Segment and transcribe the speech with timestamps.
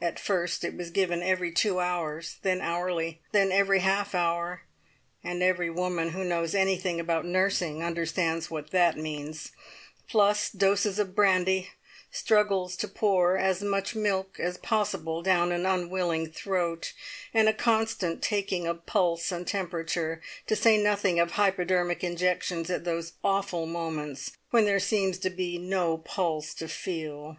[0.00, 4.62] At first it was given every two hours, then hourly, then every half hour,
[5.22, 9.52] and every woman who knows anything about nursing understands what that means,
[10.08, 11.68] plus doses of brandy,
[12.10, 16.94] struggles to pour as much milk as possible down an unwilling throat,
[17.34, 22.84] and a constant taking of pulse and temperature, to say nothing of hypodermic injections at
[22.84, 27.36] those awful moments when there seems no pulse to feel.